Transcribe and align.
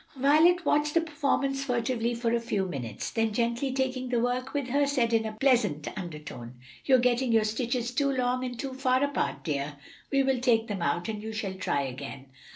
Violet 0.15 0.65
watched 0.65 0.95
the 0.95 1.01
performance 1.01 1.63
furtively 1.63 2.15
for 2.15 2.33
a 2.33 2.39
few 2.39 2.65
minutes, 2.65 3.11
then 3.11 3.31
gently 3.33 3.71
taking 3.71 4.09
the 4.09 4.19
work 4.19 4.51
from 4.51 4.65
her, 4.65 4.87
said 4.87 5.13
in 5.13 5.27
a 5.27 5.33
pleasant 5.33 5.87
undertone, 5.95 6.55
"You 6.85 6.95
are 6.95 6.97
getting 6.97 7.31
your 7.31 7.43
stitches 7.43 7.91
too 7.91 8.09
long 8.11 8.43
and 8.43 8.57
too 8.57 8.73
far 8.73 9.03
apart, 9.03 9.43
dear. 9.43 9.75
We 10.11 10.23
will 10.23 10.39
take 10.39 10.65
them 10.67 10.81
out, 10.81 11.07
and 11.07 11.21
you 11.21 11.31
shall 11.31 11.53
try 11.53 11.83
again." 11.83 12.31